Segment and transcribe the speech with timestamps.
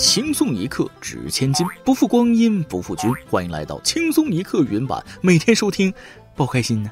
[0.00, 3.12] 轻松一刻值千金，不负光阴不负君。
[3.28, 5.92] 欢迎来到轻松一刻云版，每天收听，
[6.34, 6.90] 不开心呢。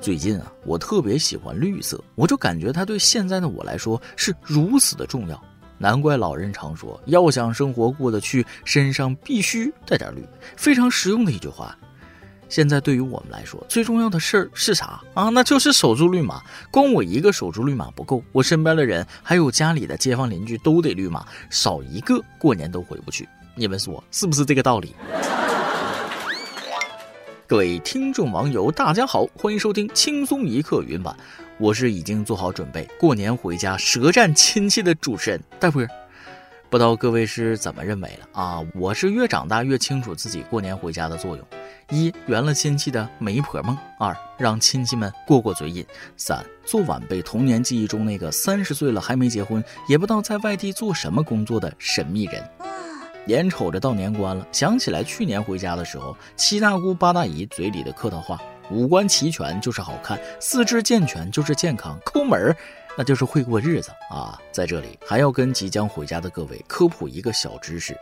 [0.00, 5.42] 最近啊，我特别喜欢绿色，我就感觉它对现在的我来说是如此的重要。
[5.76, 10.24] 难怪老人常说，要想生活过得去，身上必须带点绿，
[10.56, 11.76] 非常实用的一句话。
[12.48, 15.28] 现在对于我们来说，最重要的事儿是啥啊？
[15.30, 16.40] 那就是守住绿码。
[16.70, 23.28] 光我一个守住绿码不够，我身边的人还有家里的街坊邻居都得绿码，少一个过年都回不去。
[23.56, 24.94] 你们说是不是这个道理？
[27.48, 31.16] 各位听众网友，大家好，欢迎收听轻松一刻云版，
[31.58, 35.84] 我是已经做好准备过年回家舌战亲戚的主持人大波。
[36.68, 38.60] 不知道各位是怎么认为的啊？
[38.74, 41.46] 我是越长大越清楚自己过年回家的作用：
[41.90, 45.84] 一圆了亲戚的媒婆梦；二让亲戚们过过嘴瘾；
[46.16, 52.42] 三做晚辈童年记忆中那个三十岁了还没结婚，也不知道在外地做什么工作的神秘人。
[53.26, 62.56] 眼瞅着到年关了，想起来去年回家的时候，七大姑八大姨嘴里的客套话：五官齐全就是好看，四肢健全就是健康，抠门儿
[62.98, 64.40] 那就是会过日子啊！
[64.50, 67.96] 在这里还要跟即将回家的各位科普一个小知识：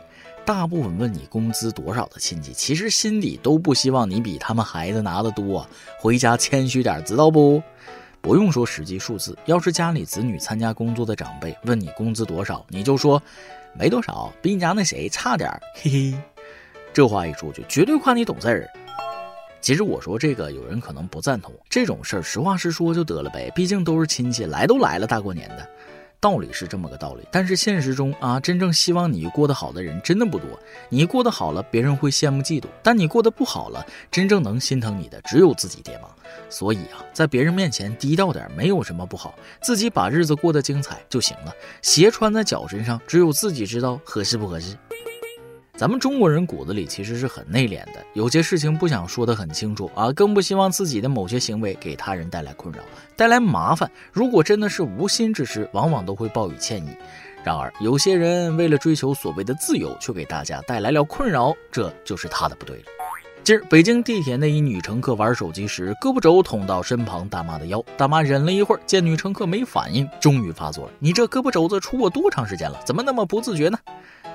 [0.45, 5.67] 大部分问你工资多少的亲戚，其实心里都不希望你比他们孩子拿的多，
[5.99, 7.61] 回家谦虚点，知道不？
[8.21, 13.21] 不用说实际数字，要是家里子女参加工作的长辈问你工资多少，你就说。
[13.77, 16.13] 没多少，比你家那谁差点儿， 嘿嘿。
[16.93, 18.69] 这话一出去，绝对夸你懂事儿。
[19.59, 21.53] 其实我说这个，有人可能不赞同。
[21.69, 25.69] 这种事儿，实话实说就得了呗，毕竟都是亲戚，来都来了，大过年的。
[26.25, 30.49] 道理是这么个道理，但是现实中啊，真正希望你过得好的人真的不多。
[30.89, 36.07] 你过得好了，别人会羡慕嫉妒；但你过得不好了，真正能心疼你的只有自己爹妈。
[36.49, 41.53] 所以啊，在别人面前低调点没有什么不好，自己把日子过得精彩就行了。
[41.83, 44.75] 鞋穿在脚身上，只有自己知道合适不合适。
[45.77, 52.81] 咱们中国人骨子里其实是很内敛的，有些事情不想说得很清楚啊，更不希望自己的某些行为给他人带来困扰、
[53.17, 53.91] 带来麻烦。
[54.13, 56.89] 如果真的是无心之失，往往都会报以歉意。
[57.43, 62.83] 然而，有些人为了追求所谓的自由，却给大家带来了困扰，这就是他的不对了。
[63.43, 72.79] 今儿北京地铁内一女乘客玩手机时，胳膊肘捅到身旁大妈的腰，大妈忍了一会儿，见女乘客没反应，终于发作了：“你这胳膊肘子杵我多长时间了？
[72.85, 73.77] 怎么那么不自觉呢？”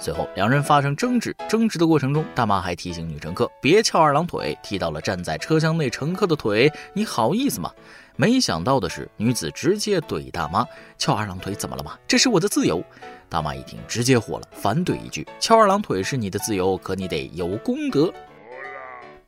[0.01, 7.71] 随后两人发生争执，争执的过程中，大妈还提醒女乘客别翘二郎腿，踢到了站在车厢内乘客的腿：“你好意思吗？”
[8.17, 10.67] 没想到的是，女子直接怼大妈
[10.97, 11.99] ：“翘二郎腿怎么了吗？
[12.09, 12.83] 这是我的自由。”
[13.29, 18.13] 大妈一听直接火了，反怼一句：“翘二郎腿是你的自由，可你得有公德。”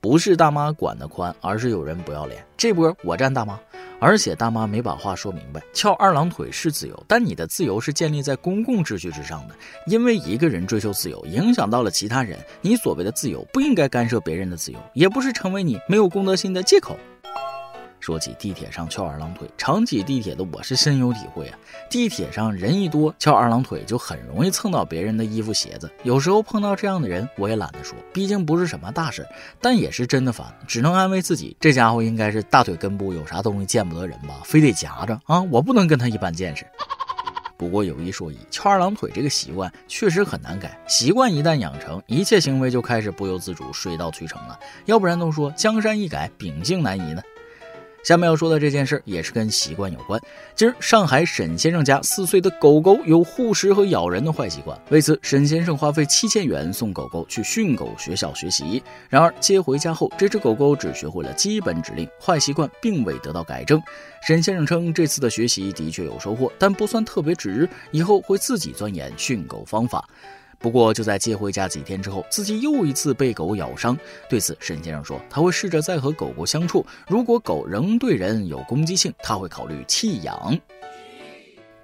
[0.02, 2.44] 不是大妈管得宽，而是有人不要脸。
[2.56, 3.56] 这波我站大妈，
[4.00, 5.62] 而且大妈没把话说明白。
[5.72, 9.54] 翘二郎腿是自由，但你的自由是建立在公共秩序之上的。
[9.86, 16.96] 因为一个人追求自由，影响到了其他人，你所谓的自由不应该干涉别人的自由，也不是成为你没有公德心的借口。
[18.02, 21.58] 说起地铁上翘二郎腿，常挤地铁的我是深有体会啊。
[21.88, 25.88] 地铁上人一多，翘二郎腿就很容易蹭到别人的衣服鞋子。
[26.02, 29.24] 有时候碰到这样的人，我也懒得说，毕竟不是什么大事，
[29.60, 35.40] 但也是真的烦，只能安慰自己，这家伙应该是大腿根部有啥东西见不得人吧，非得夹着啊！
[35.42, 36.66] 我不能跟他一般见识。
[37.56, 44.58] 不过有一说一，翘二郎腿这个习惯确实很难改，习惯一旦养成，一切行为就开始不由自主，水到渠成了。
[44.86, 47.22] 要不然都说江山易改，秉性难移呢。
[48.02, 50.20] 下面要说的这件事也是跟习惯有关。
[50.56, 58.82] 今儿上海沈先生家四岁的狗狗有护食和咬人的坏习惯，为此沈先生花费七千元送狗狗去训狗学校学习。
[59.08, 63.80] 然而接回家后，这只狗狗只学会了基本指令，坏习惯并未得到改正。
[64.26, 70.08] 沈先生称，这次的学习的确有收获，但不算特别值，以后会自己钻研训狗方法。
[70.62, 73.98] 不过，就在接回家几天之后，自己又一次被狗咬伤。
[74.30, 76.86] 对此，沈先生说，他会试着再和狗狗相处。
[77.08, 80.56] 如果狗仍对人有攻击性，他会考虑弃养。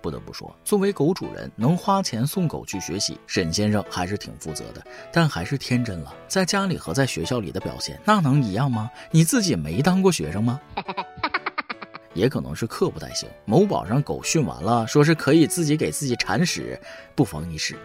[0.00, 4.81] 不得不说，作为狗主人，能花钱送狗去学习，沈先生还是挺负责的。
[5.12, 8.88] 但还是天真了，在家里和在学校里的表现，那能一样吗？
[9.11, 10.61] 你自己没当过学生吗？
[12.14, 13.29] 也可能是课不太行。
[13.44, 16.81] 某宝上狗训完了，说是可以自己给自己铲屎，
[17.17, 17.76] 不妨一试。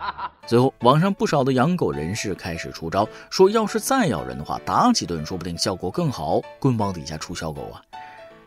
[0.46, 6.40] 最后，网上不少的养狗人士开始出招，说要是再咬人的话，打几顿说不定效果更好。
[6.58, 7.82] 棍棒底下出小狗啊！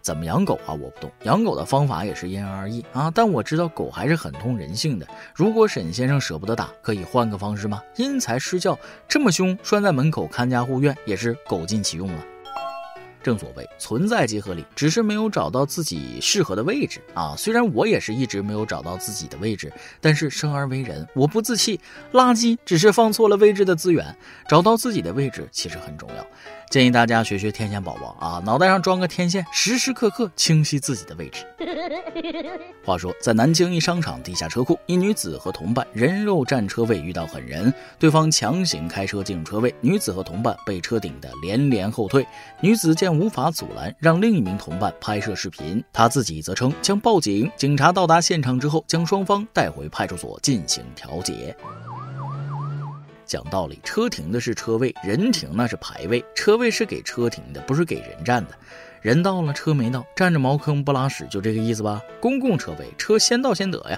[0.01, 0.73] 怎么养狗啊？
[0.73, 3.11] 我不懂，养狗的方法也是因人而异啊。
[3.13, 5.07] 但我知道狗还是很通人性的。
[5.35, 7.81] 如果沈先生舍不得打，可以换个方式吗？
[7.97, 8.77] 因材施教，
[9.07, 12.23] 这么凶，拴在门口看家护院也是狗尽其用了。
[13.23, 17.35] 正所谓存在即合理，只是没有找到自己适合的位置啊。
[17.37, 21.79] 虽然我也是一直没有找到自己的位置，但是生而为人，我不自弃。
[22.13, 24.15] 垃圾只是放错了位置的资源，
[24.47, 26.27] 找到自己的位置其实很重要。
[26.71, 31.45] 建议大家学学天线宝宝啊，脑袋上装个天线，时时刻刻清晰自己的位置。
[32.85, 42.25] 话说，在南京一商场地下车库，一女子和同伴人肉占车位，遇到狠人，对方强行开车进入车位，女子和同伴被车顶的连连后退。
[42.61, 47.51] 女子见无法阻拦，让另一名同伴拍摄视频，她自己则称将报警。
[47.57, 51.53] 警察到达现场之后，将双方带回派出所进行调解。
[53.31, 56.21] 讲道理，车停的是车位，人停那是排位。
[56.35, 58.49] 车位是给车停的，不是给人站的。
[58.99, 62.01] 人到了，车没到，占着茅坑不拉屎，就这个意思吧？
[62.19, 63.97] 公共车位，车先到先得呀。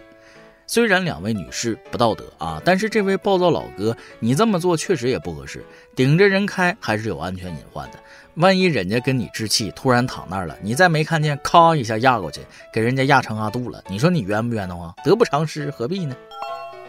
[0.68, 5.66] 虽然两位女士不道德啊，但是这位暴躁老哥，你这么做确实也不合适。
[5.96, 7.98] 顶着人开还是有安全隐患的。
[8.36, 12.42] 万一人家跟你置气，突然躺那儿了，你再没看见，咔一下压过去，
[12.72, 14.94] 给人家压成阿杜了，你说你冤不冤得慌？
[15.04, 16.16] 得不偿失，何必呢？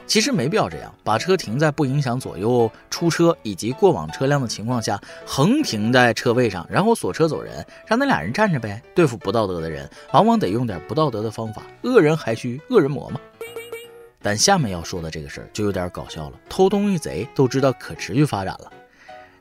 [0.07, 8.83] 其实没必要这样，把车停在不影响左右出车以及过往车辆的情况下，横停在车位上，然后锁车走人，让那俩人站着呗。
[8.95, 13.21] 对付不道德的人，往往得用点不道德的方法，恶人还需恶人磨嘛。
[14.21, 18.71] 但下面要说的这个事儿就有点搞笑了，偷东西贼都知道可持续发展了。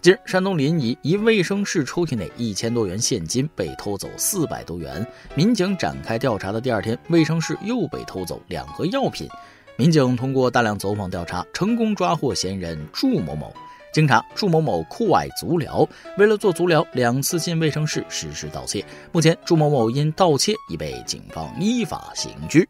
[0.01, 5.06] 今儿，山东临沂一卫生室抽屉内一千多元现金被偷走四百多元，
[5.36, 9.30] 民警展开调查的第二天，卫生室又被偷走两盒药品。
[9.75, 13.54] 民警通过大量走访调查，成功抓获嫌疑人祝某某。
[13.92, 15.88] 经查，祝某某酷爱足疗，
[16.18, 18.84] 为了做足疗，两次进卫生室实施盗窃。
[19.12, 22.68] 目前，祝某某因盗窃已被警方依法刑拘。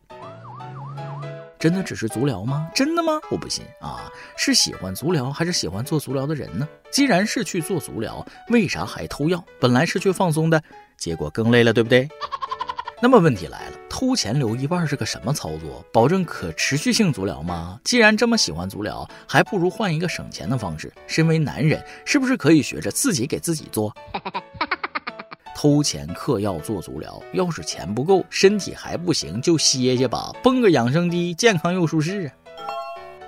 [1.59, 2.69] 真的只是足疗吗？
[2.75, 3.13] 真的吗？
[3.31, 4.11] 我不信啊！
[4.35, 6.67] 是喜欢足疗，还是喜欢做足疗的人呢？
[6.91, 9.41] 既然是去做足疗，为啥还偷药？
[9.61, 10.61] 本来是去放松的，
[10.97, 12.05] 结果更累了，对不对？
[13.03, 15.85] 那么问题来了，偷钱留一半是个什么操作？
[15.91, 17.77] 保证可持续性足疗吗？
[17.83, 20.89] 既然这么喜欢足疗，还不如换一个省钱的方式。
[21.05, 23.93] 身为男人，是不是可以学着自己给自己做？
[25.53, 32.42] 偷钱嗑药做足疗，要是钱不够，身体还不行，就歇歇吧，蹦个养生迪，健康又舒适啊。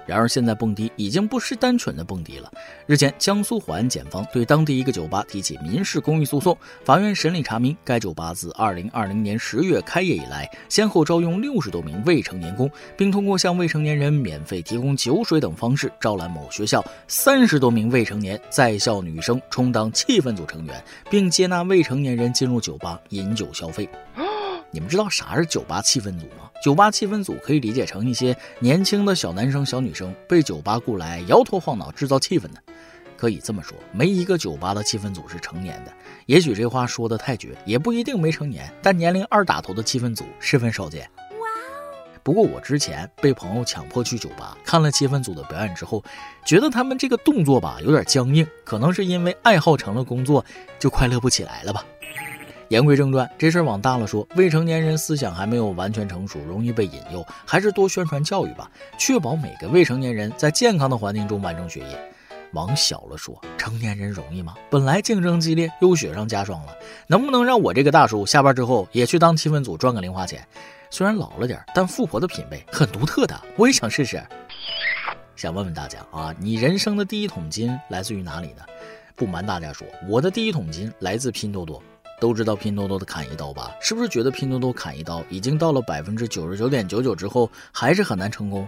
[0.06, 2.52] 然而，现在蹦迪已经不是单纯的蹦迪了。
[2.86, 6.56] 日前，江苏淮安检方对当地一个酒吧提起民事公益诉讼。
[6.84, 23.90] 法院审理查明，该酒吧自2020年10月开业以来，先后招用60多名未成年工，并通过向未成年人免费提供酒水等方式，招揽某学校30多名未成年在校女生充当气氛组成员，并接纳未成年人进入酒吧饮酒消费。
[24.76, 26.52] 你们知道啥是酒吧气氛组吗？
[26.62, 32.62] 酒吧气氛组可以理解成一些年轻的小男生、小女生被酒吧雇来摇头晃脑制造气氛的。
[33.16, 35.94] 可以这么说，没一个酒吧的气氛组是成年的。
[36.26, 41.10] 也许这话说的太绝，也不一定没成年，但年龄二打头的气氛组十分少见。
[41.40, 41.48] 哇
[42.22, 46.04] 不过我之前被朋友强迫去酒吧看了气氛组的表演之后，
[46.46, 50.44] 觉得他们这个动作吧有点僵硬，可能是因为爱好成了工作，
[50.78, 51.86] 就快乐不起来了吧。
[52.70, 62.12] 言归正传，这事儿往大了说，未成年人思想还没有完全成熟，容易被引诱，还是多宣传教育吧，确保每个未成年人在健康的环境中完成学业。
[62.54, 64.56] 往小了说，成年人容易吗？
[64.70, 66.74] 本来竞争激烈，又雪上加霜了，
[67.06, 70.48] 能不能让我这个大叔下班之后也去当气氛组赚个零花钱？
[70.90, 74.24] 虽然老了点，但富婆的品味很独特的，我也想试试。
[75.36, 78.64] 想问问大家啊，你人生的第一桶金来自于哪里呢？
[79.18, 81.84] 不瞒大家说，我的第一桶金来自拼多多。
[82.20, 83.76] 都知道拼多多的砍一刀吧？
[83.82, 88.68] 是不是觉得拼多多砍一刀已经到了百分之九十九点九九之后，还是很难成功？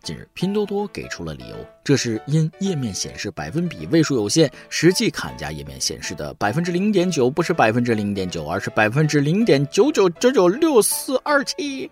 [0.00, 11.90] 近日，拼多多给出了理由，这是因页面显示百分比位数有限，实际砍价页面显示的百分之零点九不是百分之零点九，而是百分之零点九九九九六四二七。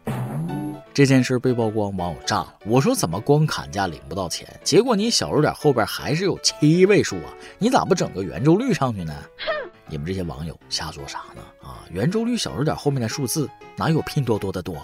[0.94, 2.54] 这件事被曝光，网友炸了。
[2.64, 4.48] 我说怎么光砍价领不到钱？
[4.62, 7.34] 结果你小数点后边还是有七位数啊？
[7.58, 9.12] 你咋不整个圆周率上去呢？
[9.36, 11.42] 哼你们这些网友瞎说啥呢？
[11.62, 14.76] 啊，圆周率小数点后面的数字哪有拼多多的多？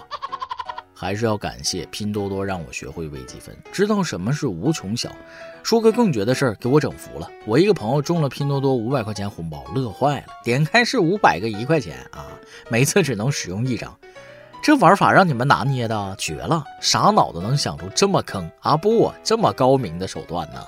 [0.95, 5.11] 还是要感谢拼多多，让我学会微积分，知道什么是无穷小。
[5.61, 7.29] 说个更绝的事儿，给我整服了。
[7.45, 10.27] 我一个朋友中了拼多多五百块钱红包，乐坏了。
[10.43, 12.27] 点开是五百个一块钱啊，
[12.69, 13.93] 每次只能使用一张。
[14.61, 20.63] 这玩法让你们拿捏的绝了，啥脑子能想出这么坑啊不这么高明的手段呢？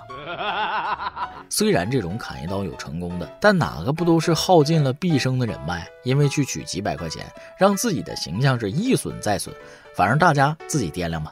[1.49, 5.87] 虽然这种砍一刀有成功的，但哪个不都是耗尽了毕生的人脉？
[6.03, 7.25] 因为去取几百块钱，
[7.57, 9.55] 让自己的形象是一损再损。
[9.95, 11.31] 反正大家自己掂量吧。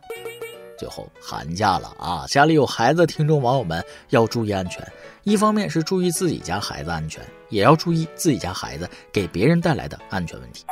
[0.77, 4.85] 最后寒假了啊，家里有孩子听众网友们要注意安全。
[5.23, 10.65] 一方面是注意自己家孩子安全，也要注意自己家孩子给别人带来的安全问题。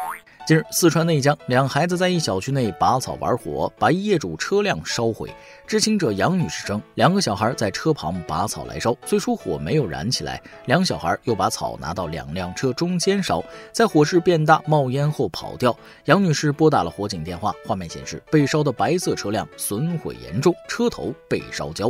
[0.51, 5.33] 近日，四川内江两孩子在一小区内拔草玩火，把业主车辆烧毁。
[5.65, 13.41] 知情者杨女士称，两个小孩在车旁拔草来烧，最初火没有燃起来，两小孩又把草拿到两辆车中间烧，
[13.71, 15.73] 在火势变大冒烟后跑掉。
[16.03, 21.89] 杨女士拨打了火警电话，画面显示被烧的白色车辆损毁严重，车头被烧焦。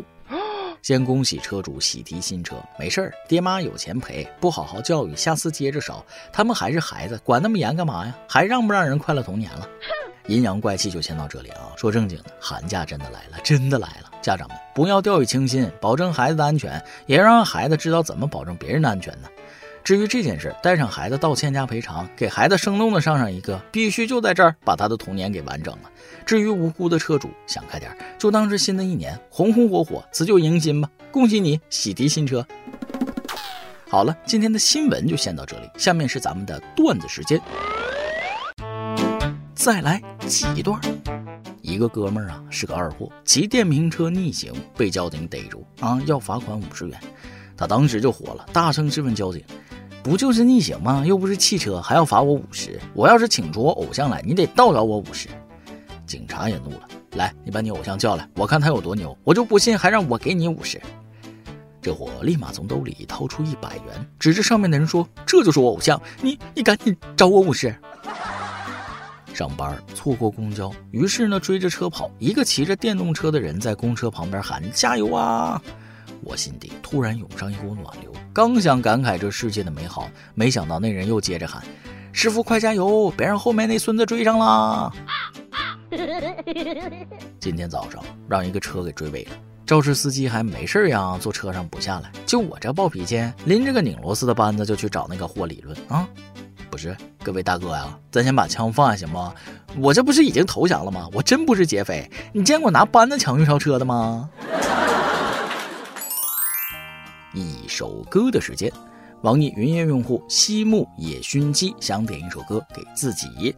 [0.82, 4.28] 先恭喜车主喜提新车，没事儿，爹妈有钱赔。
[4.40, 6.04] 不好好教育，下次接着烧。
[6.34, 8.16] 他们还是孩子，管那么严干嘛呀？
[8.28, 9.68] 还让不让人快乐童年了？
[10.28, 11.70] 阴阳怪气就先到这里啊！
[11.76, 14.12] 说正经的，寒假真的来了，真的来了。
[14.22, 19.28] 家长们不要掉以轻心，保证孩子的安全，也要让孩子知道怎么保证别人的安全呢。
[19.84, 25.90] 至于这件事，带上孩子道歉加赔偿，给孩子生动的上上一课，必须就在这儿把他的童年给完整了。
[26.26, 30.90] 至于无辜的车主，想开点，就当是新的一年红红火火，辞旧迎新吧！
[31.12, 32.46] 恭喜你喜提新车。
[33.90, 37.42] 好了，今天的新闻就先到这里，下面是咱们的段子时间。
[39.56, 40.80] 再来几段。
[41.62, 47.00] 一个哥们儿啊，是个二货，骑电瓶车逆行被交警逮住啊，要罚款五十元。
[47.62, 49.44] 他当时就火了，大声质问交警。
[50.02, 51.04] 不就是逆行吗？
[51.06, 52.80] 又不是汽车，还要罚我五十。
[52.96, 55.30] 我要是请出我偶像来，你得倒找我五十。
[56.08, 60.82] 警察也怒了，来，你把你偶像叫来，我看他有多牛，我就不信还让我给你五十。
[61.84, 67.72] 这货立马从兜里掏出一百元，指着上面的人说：“这就是我偶像，你你赶紧找我五十。”
[69.36, 72.10] 上班错过公交，于是呢追着车跑。
[72.18, 75.62] 一个骑着电动车的人在公车旁边喊：“加油啊！”
[76.24, 81.64] 我心底突然涌上一股暖流，刚想感慨这世界的美好，没想到那人又接着喊
[82.14, 84.92] ：“师傅快加油，别让后面那孙子追上啦！”
[87.40, 89.32] 今天早上让一个车给追尾了，
[89.66, 96.08] 肇事司机还没事样坐车上不下来，就我这暴脾气，拎着个拧螺丝的扳子就去找那个货理论啊！
[96.70, 99.82] 不是，各位大哥呀，咱先把枪放下行不？
[99.82, 101.10] 我这不是已经投降了吗？
[101.12, 104.30] 我真不是劫匪，你见过拿扳子抢运钞车的吗？
[107.34, 108.72] 一首歌的时间，
[109.22, 113.56] 网易云音乐用户西木野熏鸡想点一首歌给自己。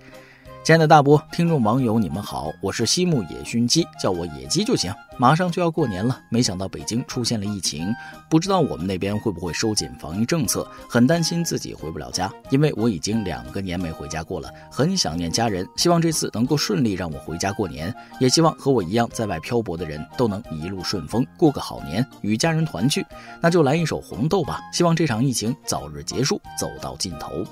[0.63, 4.93] 亲爱的大波，听众网友，你们好，我是西木野熏鸡，叫我野鸡就行。
[5.17, 7.93] 马上就要过年了，没想到北京出现了疫情，
[8.29, 15.67] 不知道我们那边会不会收紧防疫政策，很担心自己回不了家，因为我已经两个年没回家过了，很想念家人。
[15.75, 23.05] 希望这次能够顺利让我回家过年，也希望和我一样在外漂泊的人都能一路顺风，过个好年，与家人团聚。
[23.41, 27.45] 那就来一首《红豆》吧，希望这场疫情早日结束，走到尽头。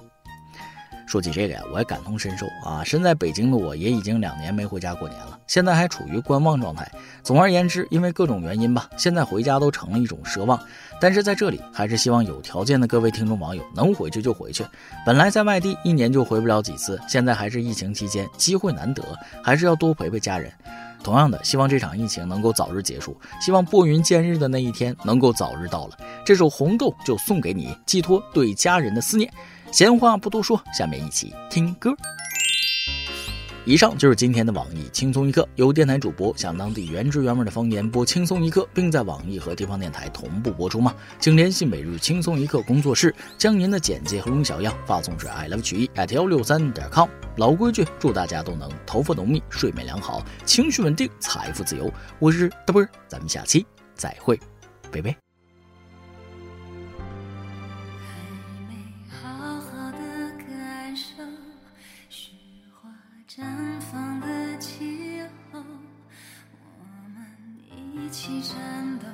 [1.12, 2.82] 说起这个呀，我也感同身受啊！
[2.86, 6.90] 身在北京的我也已经两年没回家过年了，现在还处于观望状态。
[7.22, 10.58] 总而言之，因为各种原因吧，现在回家都成了一种奢望。
[11.02, 14.66] 但是在这里，还是希望有条件的各位听众网友能回去就回去。
[15.06, 19.04] 本来在外地一年就回不了几次，现在还是疫情期间，机会难得，
[19.44, 20.50] 还是要多陪陪家人。
[21.04, 25.98] 同样的，希望这场疫情能够早日结束，希望拨云见日的那一天能够早日到了。
[26.24, 29.30] 这首《红豆》就送给你，寄托对家人的思念。
[29.72, 31.96] 闲话不多说，下面一起听歌。
[33.64, 40.94] 以上就是今天的网易轻松一刻，由电台主播向当地原汁原味的方言播轻松一刻，并在网易和地方电台同步播出吗？
[41.20, 47.08] 请联系每日轻松一刻工作室，将您的简介和录音小样发送至 i love 曲艺 at 幺六三点 com。
[47.38, 51.90] 老规矩，祝大家都能头发浓密，睡眠良好，情绪稳定，财富自由。
[52.20, 54.38] 我是大波，咱们下期再会，
[54.92, 55.31] 拜拜。
[68.22, 69.08] 一起颤抖。